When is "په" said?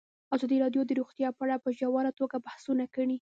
1.33-1.41, 1.63-1.69